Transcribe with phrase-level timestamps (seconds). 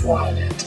[0.00, 0.66] Swine It.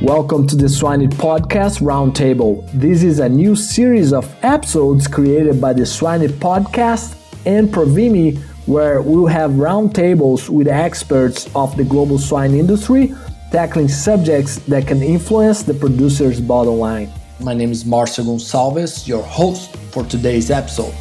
[0.00, 2.70] Welcome to the Swine It Podcast Roundtable.
[2.72, 8.38] This is a new series of episodes created by the Swine It Podcast and Provimi,
[8.66, 13.12] where we'll have roundtables with experts of the global swine industry,
[13.50, 17.10] tackling subjects that can influence the producer's bottom line.
[17.40, 20.94] My name is Marcio Gonçalves, your host for today's episode.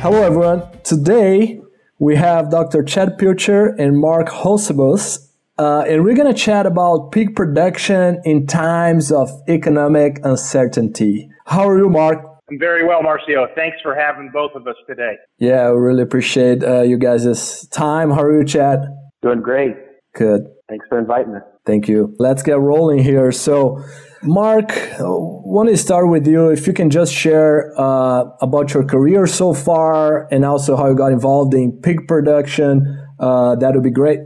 [0.00, 0.62] Hello, everyone.
[0.84, 1.60] Today
[1.98, 2.82] we have Dr.
[2.82, 5.29] Chad Pilcher and Mark Hulsebus
[5.60, 11.28] uh, and we're going to chat about pig production in times of economic uncertainty.
[11.44, 12.16] How are you, Mark?
[12.50, 13.46] I'm very well, Marcio.
[13.54, 15.16] Thanks for having both of us today.
[15.38, 18.10] Yeah, I really appreciate uh, you guys' time.
[18.10, 18.78] How are you, Chad?
[19.20, 19.76] Doing great.
[20.14, 20.46] Good.
[20.70, 21.42] Thanks for inviting us.
[21.66, 22.14] Thank you.
[22.18, 23.30] Let's get rolling here.
[23.30, 23.84] So,
[24.22, 26.48] Mark, I want to start with you.
[26.48, 30.96] If you can just share uh, about your career so far and also how you
[30.96, 34.20] got involved in pig production, uh, that would be great.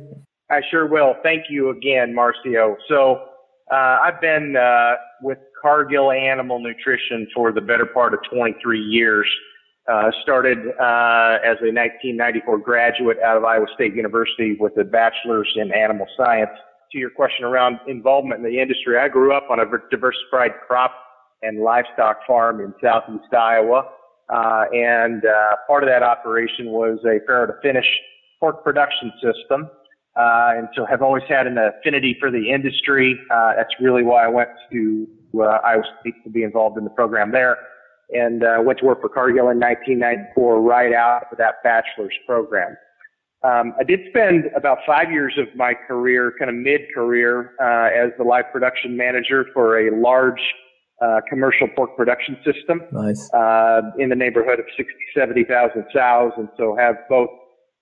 [0.50, 1.14] I sure will.
[1.22, 2.76] Thank you again, Marcio.
[2.88, 3.22] So
[3.72, 9.26] uh, I've been uh, with Cargill Animal Nutrition for the better part of 23 years.
[9.86, 15.50] Uh, started uh, as a 1994 graduate out of Iowa State University with a bachelor's
[15.56, 16.52] in animal science.
[16.92, 20.92] To your question around involvement in the industry, I grew up on a diversified crop
[21.42, 23.90] and livestock farm in southeast Iowa.
[24.30, 27.86] Uh, and uh, part of that operation was a farrow to finish
[28.40, 29.68] pork production system
[30.16, 33.18] uh, and so have always had an affinity for the industry.
[33.30, 36.90] Uh, that's really why I went to uh, Iowa State to be involved in the
[36.90, 37.58] program there,
[38.10, 42.76] and uh, went to work for Cargill in 1994, right out of that bachelor's program.
[43.42, 48.10] Um, I did spend about five years of my career, kind of mid-career, uh, as
[48.16, 50.40] the live production manager for a large
[51.02, 52.80] uh, commercial pork production system.
[52.92, 53.30] Nice.
[53.34, 57.28] Uh, in the neighborhood of 60, 70,000 sows, and so have both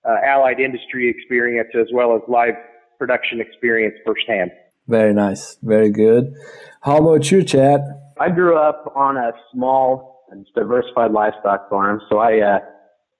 [0.05, 2.55] uh, allied industry experience as well as live
[2.99, 4.51] production experience firsthand.
[4.87, 5.57] Very nice.
[5.61, 6.33] Very good.
[6.81, 7.81] How about you, Chad?
[8.19, 12.01] I grew up on a small and diversified livestock farm.
[12.09, 12.59] So I, uh,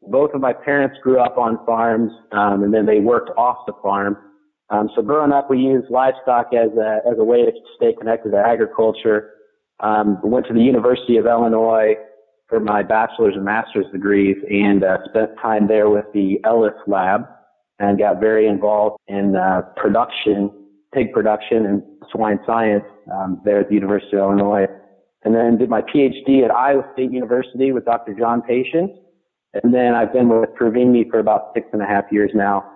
[0.09, 3.73] both of my parents grew up on farms, um, and then they worked off the
[3.81, 4.17] farm.
[4.69, 8.31] Um, so growing up, we used livestock as a, as a way to stay connected
[8.31, 9.31] to agriculture.
[9.79, 11.95] Um, went to the University of Illinois
[12.47, 17.21] for my bachelor's and master's degrees and uh, spent time there with the Ellis Lab
[17.79, 20.51] and got very involved in uh, production,
[20.93, 24.67] pig production and swine science um, there at the University of Illinois.
[25.23, 28.13] And then did my PhD at Iowa State University with Dr.
[28.13, 28.91] John Patience.
[29.53, 32.69] And then I've been with Provimi for about six and a half years now.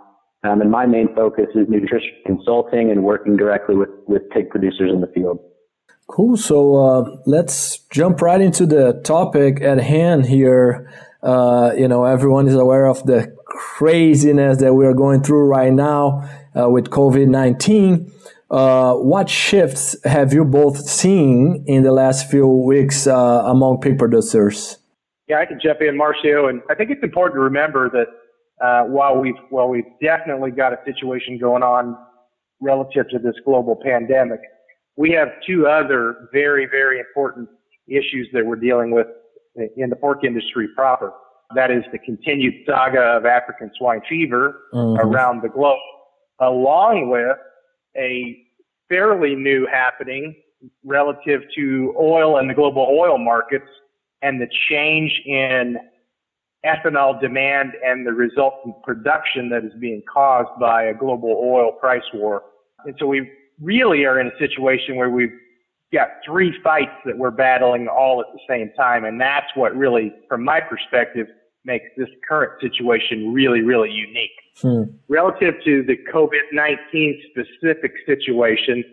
[0.43, 4.91] Um, and my main focus is nutrition consulting and working directly with, with pig producers
[4.93, 5.39] in the field.
[6.07, 6.37] Cool.
[6.37, 10.89] So uh, let's jump right into the topic at hand here.
[11.21, 15.73] Uh, you know, everyone is aware of the craziness that we are going through right
[15.73, 18.11] now uh, with COVID 19.
[18.49, 23.99] Uh, what shifts have you both seen in the last few weeks uh, among pig
[23.99, 24.77] producers?
[25.27, 28.07] Yeah, I can jump in, Marcio, and I think it's important to remember that
[28.65, 31.97] uh, while we've while we've definitely got a situation going on
[32.61, 34.39] relative to this global pandemic,
[34.97, 37.47] we have two other very, very important
[37.87, 39.07] issues that we're dealing with
[39.77, 41.13] in the pork industry proper.
[41.55, 44.99] That is the continued saga of African swine fever mm-hmm.
[45.07, 45.79] around the globe,
[46.41, 47.37] along with
[47.95, 48.43] a
[48.89, 50.35] fairly new happening
[50.83, 53.69] relative to oil and the global oil markets
[54.21, 55.77] and the change in
[56.65, 62.01] ethanol demand and the resultant production that is being caused by a global oil price
[62.13, 62.43] war.
[62.85, 63.31] And so we
[63.61, 65.33] really are in a situation where we've
[65.93, 69.05] got three fights that we're battling all at the same time.
[69.05, 71.27] And that's what really, from my perspective,
[71.65, 74.31] makes this current situation really, really unique.
[74.61, 74.83] Hmm.
[75.09, 78.83] Relative to the COVID-19 specific situation,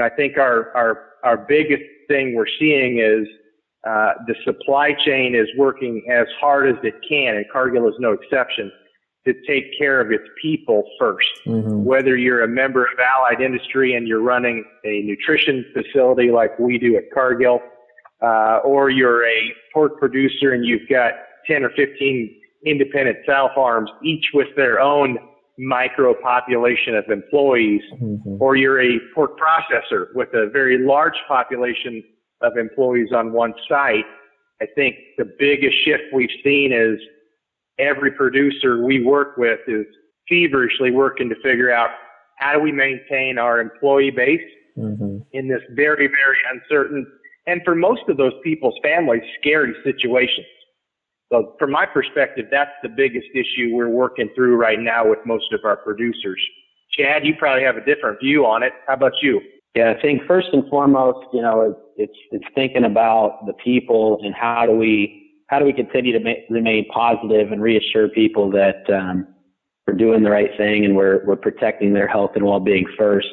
[0.00, 3.26] I think our, our, our biggest thing we're seeing is
[3.86, 8.12] uh, the supply chain is working as hard as it can, and Cargill is no
[8.12, 8.70] exception
[9.26, 11.84] to take care of its people 1st mm-hmm.
[11.84, 16.78] Whether you're a member of Allied Industry and you're running a nutrition facility like we
[16.78, 17.60] do at Cargill,
[18.22, 21.12] uh, or you're a pork producer and you've got
[21.46, 25.18] 10 or 15 independent sow farms, each with their own
[25.58, 28.36] micro population of employees, mm-hmm.
[28.40, 32.02] or you're a pork processor with a very large population
[32.42, 34.04] of employees on one site.
[34.60, 36.98] I think the biggest shift we've seen is
[37.78, 39.86] every producer we work with is
[40.28, 41.90] feverishly working to figure out
[42.36, 44.40] how do we maintain our employee base
[44.76, 45.18] mm-hmm.
[45.32, 47.06] in this very, very uncertain
[47.46, 50.46] and for most of those people's families, scary situations.
[51.32, 55.52] So from my perspective, that's the biggest issue we're working through right now with most
[55.52, 56.40] of our producers.
[56.92, 58.72] Chad, you probably have a different view on it.
[58.86, 59.40] How about you?
[59.74, 64.32] Yeah, I think first and foremost, you know, it's it's thinking about the people and
[64.32, 68.88] how do we how do we continue to ma- remain positive and reassure people that
[68.92, 69.26] um,
[69.86, 73.28] we're doing the right thing and we're we're protecting their health and well-being first.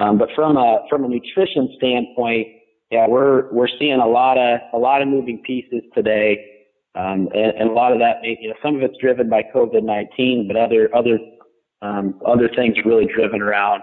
[0.00, 2.48] Um, but from a from a nutrition standpoint,
[2.90, 6.44] yeah, we're we're seeing a lot of a lot of moving pieces today,
[6.94, 10.48] um, and, and, a lot of that, you know, some of it's driven by COVID-19,
[10.48, 11.18] but other other
[11.82, 13.82] um, other things really driven around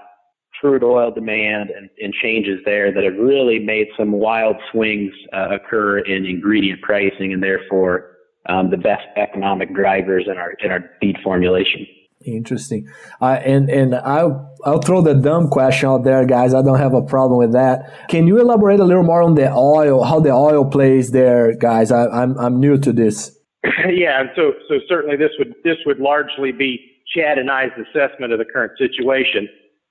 [0.60, 5.50] crude oil demand and, and, changes there that have really made some wild swings uh,
[5.56, 8.18] occur in ingredient pricing, and therefore
[8.48, 11.86] um, the best economic drivers in our in our feed formulation.
[12.26, 12.88] Interesting.
[13.20, 16.54] Uh, and and I'll I'll throw the dumb question out there, guys.
[16.54, 18.08] I don't have a problem with that.
[18.10, 21.92] Can you elaborate a little more on the oil, how the oil plays there, guys?
[21.92, 23.36] I, I'm I'm new to this.
[23.90, 26.80] yeah, so so certainly this would this would largely be
[27.16, 29.48] Chad and I's assessment of the current situation.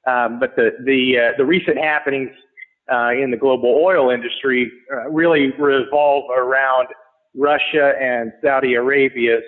[0.07, 2.31] Um, but the the uh, the recent happenings
[2.91, 6.89] uh, in the global oil industry uh, really revolve around
[7.35, 9.45] Russia and Saudi Arabia's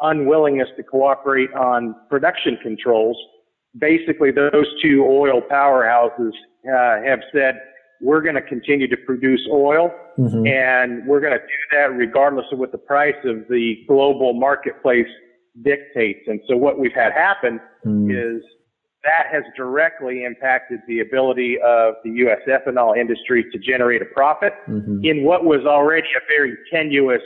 [0.00, 3.16] unwillingness to cooperate on production controls.
[3.78, 6.32] Basically, those two oil powerhouses
[6.66, 7.60] uh, have said,
[8.00, 10.46] we're going to continue to produce oil mm-hmm.
[10.46, 15.06] and we're going to do that regardless of what the price of the global marketplace
[15.62, 16.20] dictates.
[16.26, 18.10] And so what we've had happen mm.
[18.10, 18.42] is
[19.04, 22.40] that has directly impacted the ability of the U.S.
[22.46, 24.98] ethanol industry to generate a profit mm-hmm.
[25.02, 27.22] in what was already a very tenuous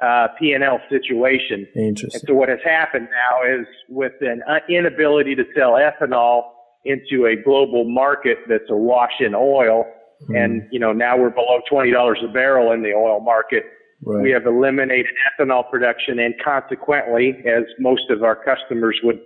[0.00, 1.66] uh, P&L situation.
[1.74, 2.10] Interesting.
[2.12, 6.42] And so what has happened now is with an inability to sell ethanol
[6.84, 9.84] into a global market that's awash in oil,
[10.28, 10.36] mm.
[10.36, 13.62] and you know now we're below twenty dollars a barrel in the oil market.
[14.04, 14.22] Right.
[14.22, 19.20] We have eliminated ethanol production, and consequently, as most of our customers would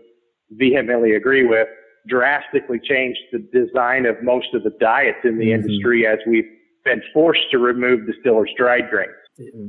[0.50, 1.68] vehemently agree with,
[2.08, 5.62] drastically changed the design of most of the diets in the mm-hmm.
[5.62, 6.48] industry as we've
[6.84, 9.10] been forced to remove distillers' dried grains.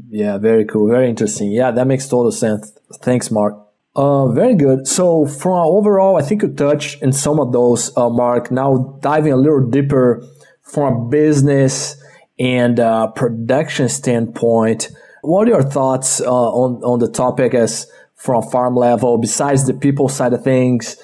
[0.10, 0.90] Yeah, very cool.
[0.90, 1.52] Very interesting.
[1.52, 2.72] Yeah, that makes total sense.
[3.02, 3.56] Thanks, Mark.
[3.96, 4.88] Uh, very good.
[4.88, 8.52] So from overall, I think you touched in some of those, uh, Mark.
[8.52, 10.24] Now diving a little deeper
[10.62, 12.02] from a business
[12.40, 14.90] and uh, production standpoint,
[15.24, 19.18] what are your thoughts uh, on on the topic as from farm level?
[19.18, 20.98] Besides the people side of things,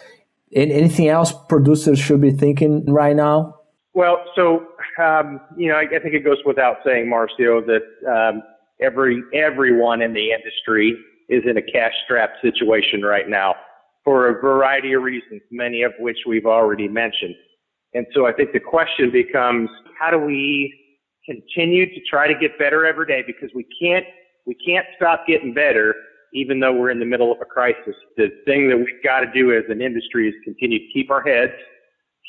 [0.53, 3.55] anything else producers should be thinking right now?
[3.93, 4.67] Well, so
[5.01, 8.43] um, you know, I, I, think it goes without saying, Marcio, that um,
[8.81, 10.95] every everyone in the industry
[11.29, 13.55] is in a cash strapped situation right now
[14.03, 17.35] for a variety of reasons, many of which we've already mentioned.
[17.93, 20.73] And so I think the question becomes, how do we
[21.25, 23.23] continue to try to get better every day?
[23.25, 24.05] Because we can't,
[24.45, 25.95] we can't stop getting better
[26.33, 27.95] even though we're in the middle of a crisis.
[28.17, 31.21] The thing that we've got to do as an industry is continue to keep our
[31.21, 31.53] heads,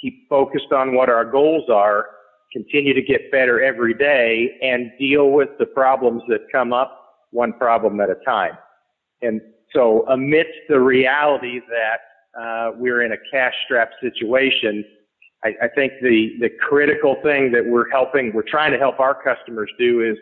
[0.01, 2.07] keep focused on what our goals are,
[2.53, 7.53] continue to get better every day and deal with the problems that come up one
[7.55, 8.53] problem at a time.
[9.23, 9.41] And
[9.73, 14.85] so amidst the reality that uh, we're in a cash strapped situation,
[15.45, 19.21] I, I think the, the critical thing that we're helping, we're trying to help our
[19.21, 20.17] customers do is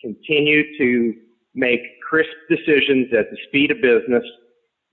[0.00, 1.14] continue to
[1.58, 4.22] make crisp decisions at the speed of business,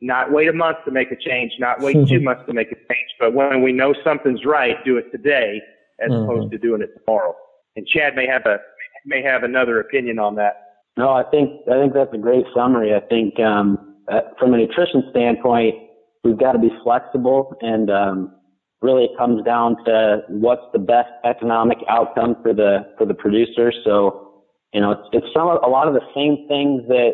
[0.01, 2.75] not wait a month to make a change, not wait two months to make a
[2.75, 5.61] change, but when we know something's right, do it today
[6.03, 6.29] as mm-hmm.
[6.29, 7.35] opposed to doing it tomorrow.
[7.75, 8.57] And Chad may have a
[9.05, 10.53] may have another opinion on that.
[10.97, 12.93] No, I think I think that's a great summary.
[12.93, 15.75] I think um, uh, from a nutrition standpoint,
[16.23, 18.35] we've got to be flexible, and um,
[18.81, 23.71] really it comes down to what's the best economic outcome for the for the producer.
[23.83, 24.24] So,
[24.73, 27.13] you know, it's, it's some a lot of the same things that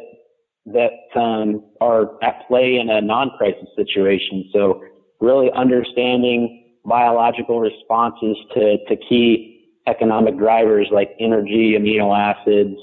[0.67, 4.49] that um, are at play in a non-crisis situation.
[4.53, 4.83] So,
[5.19, 9.51] really understanding biological responses to, to key
[9.87, 12.77] economic drivers like energy, amino acids,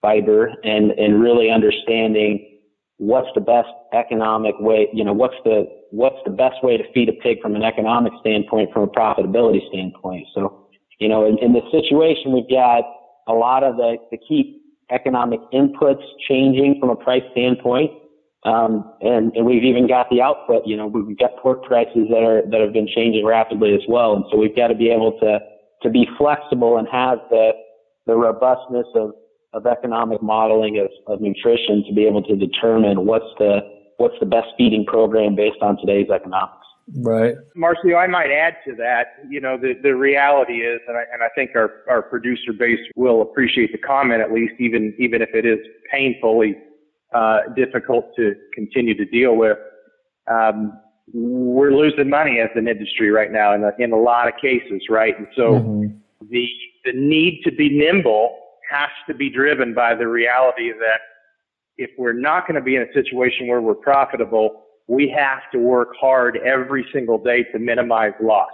[0.00, 2.60] fiber, and, and really understanding
[2.98, 7.08] what's the best economic way, you know, what's the, what's the best way to feed
[7.08, 10.26] a pig from an economic standpoint, from a profitability standpoint.
[10.34, 10.68] So,
[11.00, 12.84] you know, in, in this situation, we've got
[13.26, 17.90] a lot of the, the key economic inputs changing from a price standpoint.
[18.44, 22.22] Um, and, and we've even got the output, you know, we've got pork prices that
[22.22, 24.14] are, that have been changing rapidly as well.
[24.14, 25.38] And so we've got to be able to,
[25.82, 27.52] to be flexible and have the,
[28.06, 29.12] the robustness of,
[29.54, 33.60] of economic modeling of, of nutrition to be able to determine what's the,
[33.96, 36.63] what's the best feeding program based on today's economics.
[36.96, 37.34] Right.
[37.56, 41.22] Marcio, I might add to that, you know, the, the reality is, and I, and
[41.22, 45.30] I think our, our producer base will appreciate the comment at least, even, even if
[45.34, 45.58] it is
[45.90, 46.56] painfully
[47.14, 49.56] uh, difficult to continue to deal with.
[50.30, 50.78] Um,
[51.12, 54.82] we're losing money as an industry right now in a, in a lot of cases,
[54.88, 55.18] right?
[55.18, 55.96] And so mm-hmm.
[56.30, 56.48] the
[56.84, 58.38] the need to be nimble
[58.70, 61.00] has to be driven by the reality that
[61.76, 65.58] if we're not going to be in a situation where we're profitable, we have to
[65.58, 68.50] work hard every single day to minimize loss.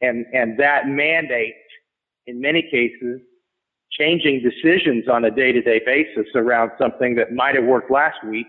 [0.00, 1.54] And, and that mandate,
[2.26, 3.20] in many cases,
[3.92, 8.46] changing decisions on a day-to-day basis around something that might have worked last week,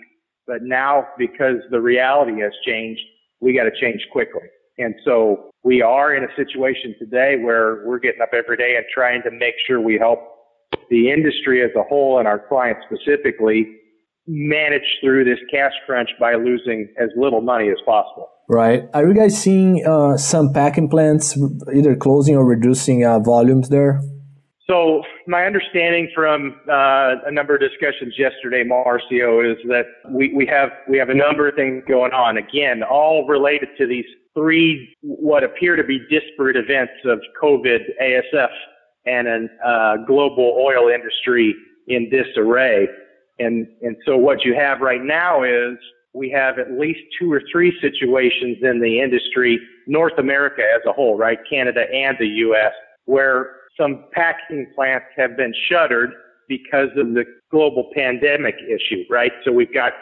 [0.48, 3.02] but now because the reality has changed,
[3.40, 4.44] we got to change quickly.
[4.80, 8.86] And so we are in a situation today where we're getting up every day and
[8.92, 10.20] trying to make sure we help
[10.90, 13.78] the industry as a whole and our clients specifically
[14.28, 18.30] manage through this cash crunch by losing as little money as possible.
[18.50, 18.84] Right.
[18.94, 21.38] Are you guys seeing uh, some packing plants
[21.74, 24.02] either closing or reducing uh, volumes there?
[24.70, 30.46] So my understanding from uh, a number of discussions yesterday, Marcio, is that we, we
[30.46, 32.38] have we have a number of things going on.
[32.38, 38.48] Again, all related to these three what appear to be disparate events of COVID, ASF,
[39.06, 41.54] and a uh, global oil industry
[41.88, 42.88] in disarray.
[43.40, 45.78] And, and so what you have right now is
[46.14, 50.94] we have at least two or three situations in the industry, North America as a
[50.94, 51.40] whole, right?
[51.50, 52.72] Canada and the U.S.,
[53.06, 56.12] where some packing plants have been shuttered
[56.48, 59.32] because of the global pandemic issue, right?
[59.44, 59.94] So we've got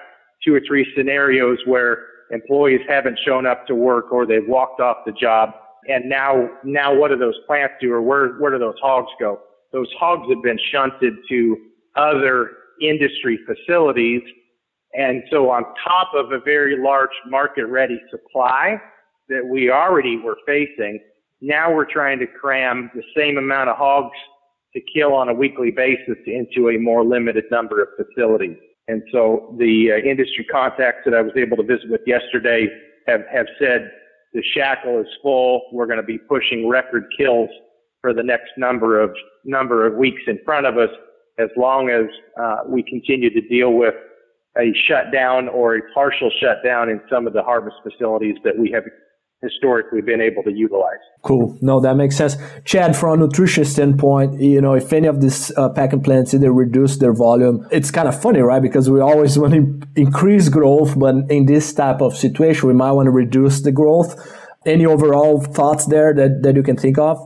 [0.43, 4.97] two or three scenarios where employees haven't shown up to work or they've walked off
[5.05, 5.51] the job.
[5.88, 9.39] And now, now what do those plants do or where, where do those hogs go?
[9.71, 11.57] Those hogs have been shunted to
[11.95, 14.21] other industry facilities.
[14.93, 18.81] And so on top of a very large market ready supply
[19.29, 21.00] that we already were facing,
[21.39, 24.17] now we're trying to cram the same amount of hogs
[24.73, 28.57] to kill on a weekly basis into a more limited number of facilities.
[28.88, 32.67] And so the uh, industry contacts that I was able to visit with yesterday
[33.07, 33.91] have, have said
[34.33, 35.63] the shackle is full.
[35.71, 37.50] We're going to be pushing record kills
[38.01, 39.11] for the next number of
[39.45, 40.89] number of weeks in front of us
[41.41, 42.05] as long as
[42.39, 43.95] uh, we continue to deal with
[44.57, 48.83] a shutdown or a partial shutdown in some of the harvest facilities that we have
[49.41, 51.00] historically been able to utilize.
[51.24, 51.57] Cool.
[51.62, 52.38] No, that makes sense.
[52.63, 56.53] Chad, from a nutrition standpoint, you know, if any of these uh, packing plants either
[56.53, 58.62] reduce their volume, it's kind of funny, right?
[58.62, 62.91] Because we always want to increase growth, but in this type of situation, we might
[62.91, 64.15] want to reduce the growth.
[64.65, 67.17] Any overall thoughts there that, that you can think of?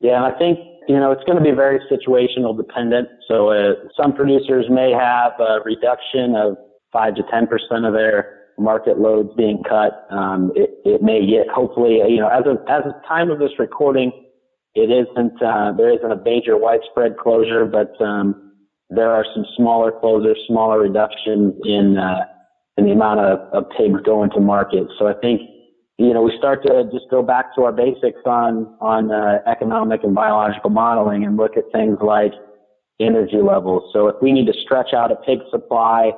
[0.00, 3.08] Yeah, I think you know, it's going to be very situational dependent.
[3.28, 6.56] So uh, some producers may have a reduction of
[6.92, 10.06] five to ten percent of their market loads being cut.
[10.10, 13.50] Um, it, it may get hopefully, you know, as of as of time of this
[13.58, 14.12] recording,
[14.74, 18.52] it isn't uh, there isn't a major widespread closure, but um,
[18.90, 22.24] there are some smaller closures, smaller reductions in uh,
[22.76, 24.86] in the amount of, of pigs going to market.
[24.98, 25.40] So I think
[25.98, 30.02] you know, we start to just go back to our basics on on uh, economic
[30.02, 32.32] and biological modeling and look at things like
[33.00, 33.90] energy levels.
[33.92, 36.12] So if we need to stretch out a pig supply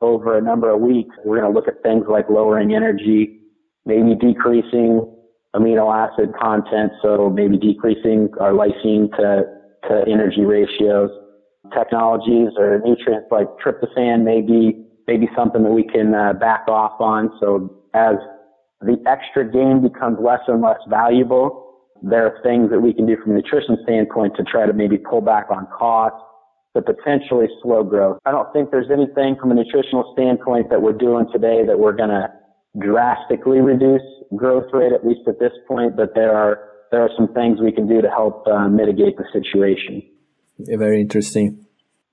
[0.00, 3.40] over a number of weeks, we're going to look at things like lowering energy,
[3.86, 5.08] maybe decreasing
[5.54, 9.44] amino acid content, so maybe decreasing our lysine to,
[9.88, 11.10] to energy ratios.
[11.72, 16.66] Technologies or nutrients like tryptophan may be, may be something that we can uh, back
[16.68, 17.30] off on.
[17.40, 18.16] So as
[18.82, 21.74] the extra gain becomes less and less valuable.
[22.02, 24.98] There are things that we can do from a nutrition standpoint to try to maybe
[24.98, 26.18] pull back on costs
[26.74, 28.18] to potentially slow growth.
[28.24, 31.92] I don't think there's anything from a nutritional standpoint that we're doing today that we're
[31.92, 32.28] going to
[32.78, 34.02] drastically reduce
[34.36, 37.72] growth rate, at least at this point, but there are, there are some things we
[37.72, 40.02] can do to help uh, mitigate the situation.
[40.58, 41.66] Yeah, very interesting.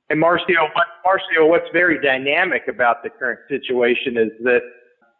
[0.10, 4.62] And Marcio, what, Marcio, what's very dynamic about the current situation is that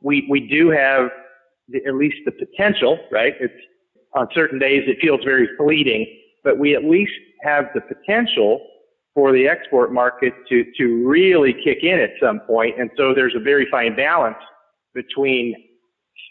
[0.02, 1.10] we, we do have
[1.72, 3.34] the, at least the potential, right?
[3.40, 3.54] It's
[4.16, 6.06] on certain days it feels very fleeting,
[6.44, 8.66] but we at least have the potential
[9.14, 12.80] for the export market to, to really kick in at some point.
[12.80, 14.38] And so there's a very fine balance
[14.94, 15.56] between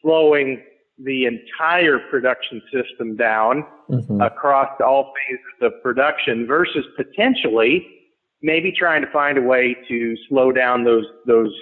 [0.02, 0.62] slowing
[1.04, 4.20] the entire production system down mm-hmm.
[4.20, 7.86] across all phases of production versus potentially
[8.42, 11.52] maybe trying to find a way to slow down those, those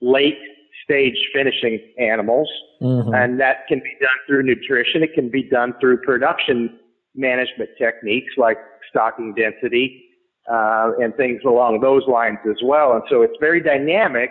[0.00, 0.38] late
[0.84, 2.48] stage finishing animals.
[2.82, 3.14] Mm-hmm.
[3.14, 5.02] And that can be done through nutrition.
[5.02, 6.78] It can be done through production
[7.14, 8.58] management techniques like
[8.90, 10.02] stocking density,
[10.50, 12.92] uh, and things along those lines as well.
[12.92, 14.30] And so it's very dynamic.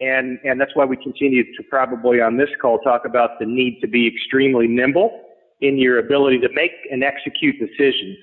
[0.00, 3.80] And, and that's why we continue to probably on this call talk about the need
[3.80, 5.24] to be extremely nimble
[5.60, 8.16] in your ability to make and execute decisions.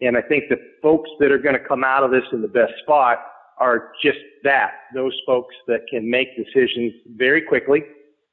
[0.00, 2.48] And I think the folks that are going to come out of this in the
[2.48, 3.18] best spot
[3.60, 7.82] are just that, those folks that can make decisions very quickly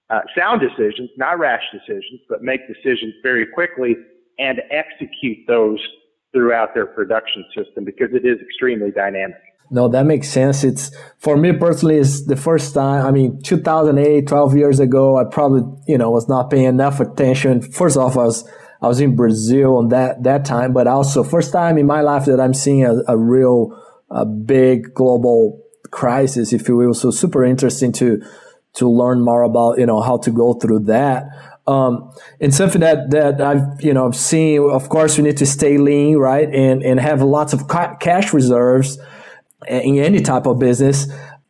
[0.10, 3.96] uh, sound decisions, not rash decisions, but make decisions very quickly
[4.38, 5.80] and execute those
[6.32, 9.38] throughout their production system because it is extremely dynamic.
[9.72, 10.64] No, that makes sense.
[10.64, 13.04] It's for me personally, it's the first time.
[13.04, 17.62] I mean, 2008, 12 years ago, I probably, you know, was not paying enough attention.
[17.62, 18.48] First off, I was,
[18.82, 22.26] I was in Brazil on that, that time, but also first time in my life
[22.26, 23.76] that I'm seeing a, a real,
[24.10, 26.94] a big global crisis, if you will.
[26.94, 28.22] So super interesting to,
[28.74, 31.26] to learn more about, you know, how to go through that.
[31.68, 35.78] Um, and something that, that I've, you know, seen, of course, we need to stay
[35.78, 36.48] lean, right?
[36.48, 39.00] And, and have lots of ca- cash reserves
[39.68, 41.08] in any type of business.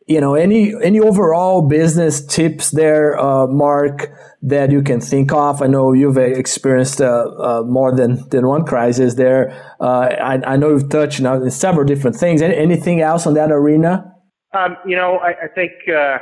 [0.08, 5.60] You know, any, any overall business tips there, uh, Mark, that you can think of?
[5.60, 9.50] I know you've experienced uh, uh, more than, than one crisis there.
[9.80, 12.40] Uh, I, I know you've touched on several different things.
[12.40, 14.14] Any, anything else on that arena?
[14.54, 16.18] Um, you know, I, I think uh,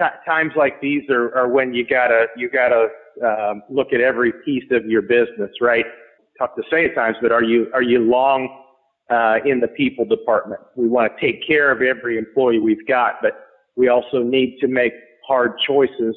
[0.00, 2.88] t- times like these are, are when you gotta you gotta
[3.24, 5.84] um, look at every piece of your business, right?
[6.38, 8.48] Tough to say at times, but are you are you long
[9.10, 10.60] uh, in the people department?
[10.76, 13.32] We want to take care of every employee we've got, but
[13.76, 14.92] we also need to make
[15.26, 16.16] hard choices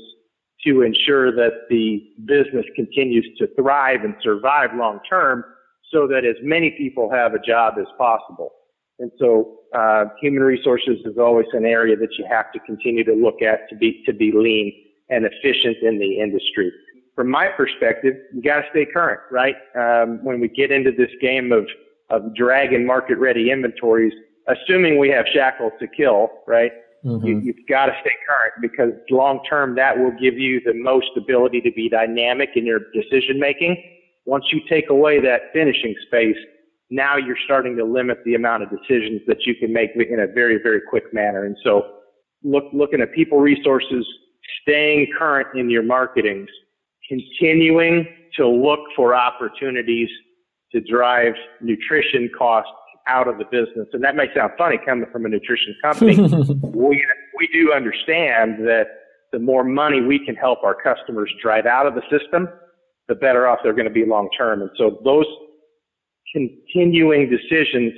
[0.66, 5.44] to ensure that the business continues to thrive and survive long term
[5.92, 8.52] so that as many people have a job as possible.
[9.00, 13.14] And so, uh, human resources is always an area that you have to continue to
[13.14, 14.72] look at to be, to be lean
[15.10, 16.72] and efficient in the industry.
[17.16, 19.56] From my perspective, you got to stay current, right?
[19.76, 21.68] Um, when we get into this game of,
[22.14, 24.14] of dragging market ready inventories,
[24.48, 26.72] assuming we have shackles to kill, right?
[27.04, 27.26] Mm-hmm.
[27.26, 31.10] You, you've got to stay current because long term that will give you the most
[31.18, 33.84] ability to be dynamic in your decision making.
[34.26, 36.38] Once you take away that finishing space,
[36.90, 40.28] now you're starting to limit the amount of decisions that you can make in a
[40.28, 41.46] very, very quick manner.
[41.46, 41.96] And so
[42.44, 44.08] look, looking at people resources,
[44.62, 46.48] staying current in your marketings,
[47.10, 50.10] continuing to look for opportunities
[50.74, 52.72] to drive nutrition costs
[53.08, 53.88] out of the business.
[53.94, 56.16] And that may sound funny coming from a nutrition company.
[56.64, 57.06] we,
[57.38, 58.88] we do understand that
[59.32, 62.48] the more money we can help our customers drive out of the system,
[63.08, 64.62] the better off they're going to be long term.
[64.62, 65.26] And so those
[66.32, 67.94] continuing decisions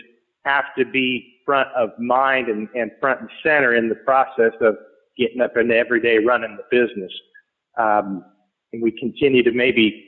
[0.45, 4.75] have to be front of mind and, and front and center in the process of
[5.17, 7.11] getting up and every day running the business.
[7.77, 8.25] Um,
[8.73, 10.03] and we continue to maybe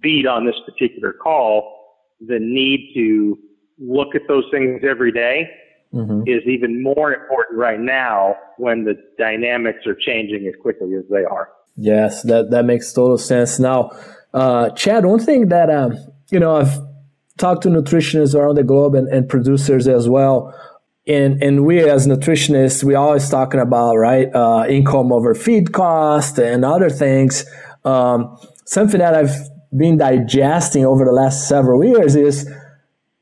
[0.00, 1.77] beat on this particular call
[2.20, 3.38] the need to
[3.78, 5.48] look at those things every day
[5.94, 6.22] mm-hmm.
[6.26, 11.24] is even more important right now when the dynamics are changing as quickly as they
[11.24, 11.48] are.
[11.76, 13.58] Yes, that, that makes total sense.
[13.58, 13.90] Now,
[14.34, 15.96] uh, Chad, one thing that, um,
[16.30, 16.76] you know, I've
[17.38, 20.52] talked to nutritionists around the globe and, and producers as well.
[21.06, 26.38] And, and we as nutritionists, we always talking about, right, uh, income over feed cost
[26.38, 27.46] and other things.
[27.84, 32.50] Um, something that I've been digesting over the last several years is,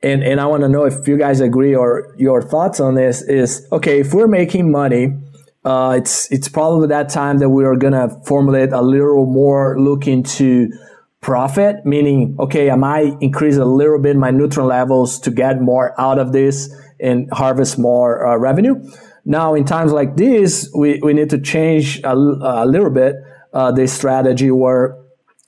[0.03, 3.23] and, and I want to know if you guys agree or your thoughts on this
[3.23, 5.19] is, okay, if we're making money,
[5.65, 9.79] uh, it's, it's probably that time that we are going to formulate a little more
[9.81, 10.71] look into
[11.21, 16.01] profit, meaning, okay, I might increase a little bit my nutrient levels to get more
[16.01, 18.77] out of this and harvest more uh, revenue.
[19.25, 23.17] Now, in times like this, we, we need to change a, a little bit
[23.53, 24.97] uh, the strategy where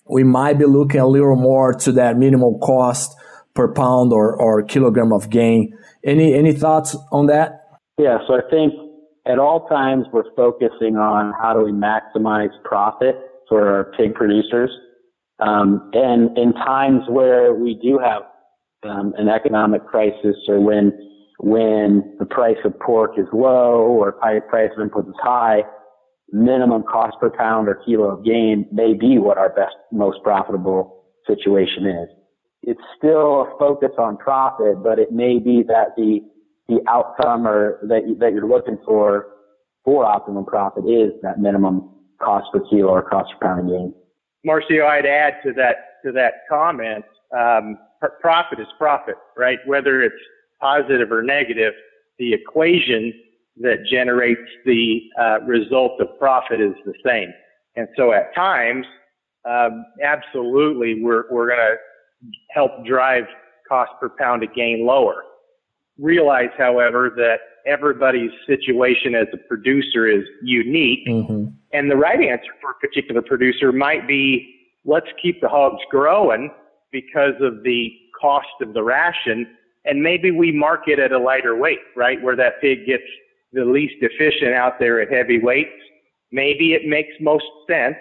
[0.09, 3.17] we might be looking a little more to that minimal cost
[3.55, 5.77] per pound or, or kilogram of gain.
[6.05, 7.63] Any any thoughts on that?
[7.99, 8.73] Yeah, so I think
[9.27, 13.17] at all times we're focusing on how do we maximize profit
[13.49, 14.71] for our pig producers.
[15.41, 18.23] Um, and in times where we do have
[18.89, 20.93] um, an economic crisis or when
[21.41, 25.61] when the price of pork is low or price of inputs is high,
[26.33, 31.05] minimum cost per pound or kilo of gain may be what our best, most profitable
[31.27, 32.09] situation is.
[32.63, 36.21] It's still a focus on profit, but it may be that the
[36.69, 39.29] the outcome or that that you're looking for
[39.85, 41.89] for optimum profit is that minimum
[42.21, 43.95] cost per kilo or cost per pound gain.
[44.47, 47.05] Marcio, I'd add to that to that comment.
[47.37, 47.79] Um,
[48.21, 49.59] profit is profit, right?
[49.67, 50.15] Whether it's
[50.61, 51.75] positive or negative,
[52.19, 53.13] the equation
[53.61, 57.33] that generates the uh, result of profit is the same.
[57.77, 58.87] And so, at times,
[59.49, 61.77] um, absolutely, we're we're going to
[62.51, 63.25] help drive
[63.69, 65.23] cost per pound of gain lower.
[65.99, 71.07] Realize, however, that everybody's situation as a producer is unique.
[71.07, 71.47] Mm-hmm.
[71.73, 76.51] And the right answer for a particular producer might be let's keep the hogs growing
[76.91, 79.47] because of the cost of the ration.
[79.85, 82.21] And maybe we market at a lighter weight, right?
[82.23, 83.05] Where that pig gets
[83.53, 85.71] the least efficient out there at heavy weights.
[86.31, 87.97] maybe it makes most sense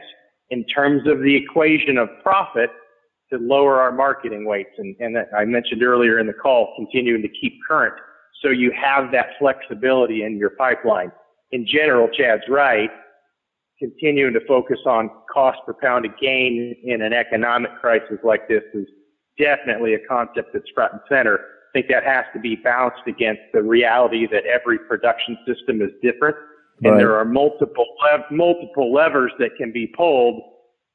[0.50, 2.70] in terms of the equation of profit
[3.32, 4.72] to lower our marketing weights.
[4.78, 7.96] And, and I mentioned earlier in the call, continuing to keep current.
[8.42, 11.12] So you have that flexibility in your pipeline.
[11.52, 12.90] In general, Chad's right.
[13.80, 18.64] Continuing to focus on cost per pound of gain in an economic crisis like this
[18.74, 18.88] is
[19.38, 21.40] definitely a concept that's front and center.
[21.70, 25.92] I think that has to be balanced against the reality that every production system is
[26.02, 26.36] different
[26.84, 26.98] and right.
[27.00, 27.86] there are multiple
[28.32, 30.42] multiple levers that can be pulled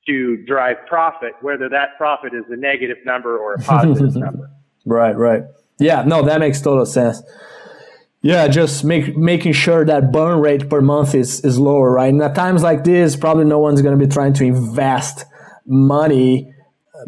[0.07, 4.51] to drive profit, whether that profit is a negative number or a positive number.
[4.85, 5.43] Right, right.
[5.79, 7.23] Yeah, no, that makes total sense.
[8.21, 12.13] Yeah, just make, making sure that burn rate per month is, is lower, right?
[12.13, 15.25] And at times like this, probably no one's going to be trying to invest
[15.67, 16.52] money,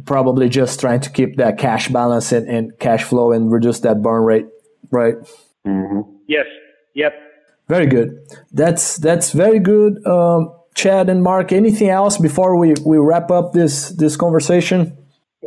[0.04, 4.02] probably just trying to keep that cash balance and, and cash flow and reduce that
[4.02, 4.46] burn rate,
[4.90, 5.14] right?
[5.66, 6.00] Mm-hmm.
[6.26, 6.46] Yes.
[6.94, 7.14] Yep.
[7.68, 8.18] Very good.
[8.52, 11.50] That's that's very good, um, Chad and Mark.
[11.50, 14.96] Anything else before we, we wrap up this this conversation?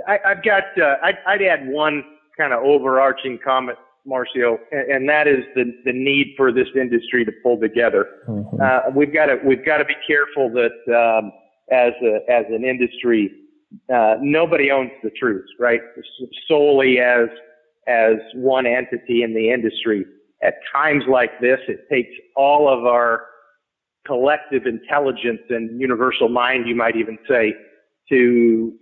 [0.08, 0.64] I, have got.
[0.80, 2.04] Uh, I'd, I'd, add one
[2.36, 7.24] kind of overarching comment, Marcio, and, and, that is the the need for this industry
[7.24, 8.08] to pull together.
[8.28, 8.62] Mm-hmm.
[8.62, 11.32] Uh, we've got to we've got to be careful that um,
[11.72, 13.32] as a, as an industry,
[13.94, 15.82] uh, nobody owns the truth, right?
[16.48, 17.28] Solely as
[17.88, 20.06] as one entity in the industry
[20.44, 23.26] at times like this, it takes all of our
[24.06, 27.54] collective intelligence and universal mind, you might even say,
[28.10, 28.74] to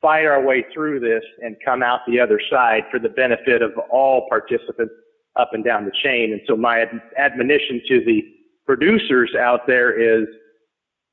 [0.00, 3.72] fight our way through this and come out the other side for the benefit of
[3.90, 4.94] all participants
[5.36, 6.32] up and down the chain.
[6.32, 8.22] And so my ad- admonition to the
[8.64, 10.26] producers out there is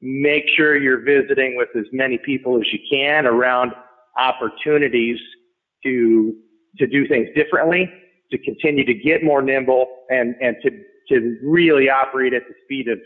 [0.05, 3.71] make sure you're visiting with as many people as you can around
[4.17, 5.17] opportunities
[5.83, 6.35] to
[6.77, 7.89] to do things differently
[8.33, 10.71] to continue to get more nimble and, and to,
[11.09, 12.99] to really operate at the speed of,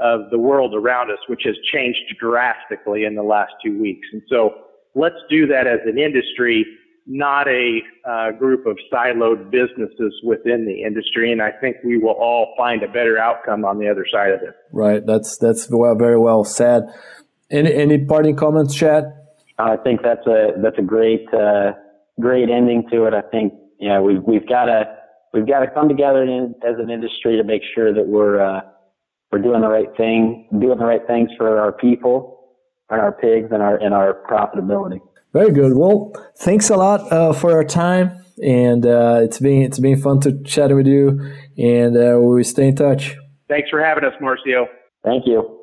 [0.00, 4.06] of the world around us, which has changed drastically in the last two weeks.
[4.12, 4.54] And so
[4.94, 6.64] let's do that as an industry,
[7.06, 11.32] not a uh, group of siloed businesses within the industry.
[11.32, 14.42] And I think we will all find a better outcome on the other side of
[14.42, 14.54] it.
[14.72, 15.04] Right.
[15.04, 16.84] That's, that's well, very well said.
[17.50, 19.04] Any, any parting comments, Chad?
[19.58, 21.72] I think that's a, that's a great, uh,
[22.20, 23.14] great ending to it.
[23.14, 24.84] I think yeah, we've we've got to
[25.34, 28.60] we've got to come together in, as an industry to make sure that we're uh,
[29.32, 32.54] we're doing the right thing, doing the right things for our people
[32.90, 35.00] and our pigs and our and our profitability.
[35.32, 35.76] Very good.
[35.76, 40.20] Well, thanks a lot uh, for your time, and uh, it's been it's been fun
[40.20, 41.20] to chat with you,
[41.56, 43.16] and uh, we stay in touch.
[43.48, 44.66] Thanks for having us, Marcio.
[45.04, 45.61] Thank you.